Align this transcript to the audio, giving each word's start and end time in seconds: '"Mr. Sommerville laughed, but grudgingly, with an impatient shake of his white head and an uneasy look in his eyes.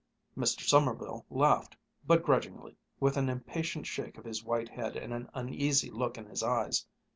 '"Mr. 0.35 0.61
Sommerville 0.67 1.25
laughed, 1.29 1.77
but 2.07 2.23
grudgingly, 2.23 2.75
with 2.99 3.17
an 3.17 3.29
impatient 3.29 3.85
shake 3.85 4.17
of 4.17 4.25
his 4.25 4.43
white 4.43 4.69
head 4.69 4.95
and 4.95 5.13
an 5.13 5.29
uneasy 5.35 5.91
look 5.91 6.17
in 6.17 6.25
his 6.25 6.41
eyes. 6.41 6.87